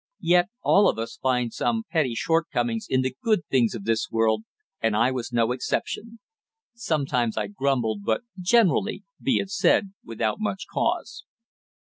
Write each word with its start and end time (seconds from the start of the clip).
Yet 0.23 0.47
all 0.63 0.89
of 0.89 0.97
us 0.97 1.19
find 1.21 1.53
some 1.53 1.83
petty 1.91 2.15
shortcomings 2.15 2.87
in 2.89 3.03
the 3.03 3.15
good 3.23 3.45
things 3.51 3.75
of 3.75 3.83
this 3.83 4.09
world, 4.09 4.45
and 4.81 4.95
I 4.95 5.11
was 5.11 5.31
no 5.31 5.51
exception. 5.51 6.17
Sometimes 6.73 7.37
I 7.37 7.45
grumbled, 7.45 8.03
but 8.03 8.21
generally, 8.39 9.03
be 9.21 9.33
it 9.37 9.51
said, 9.51 9.93
without 10.03 10.37
much 10.39 10.63
cause. 10.73 11.23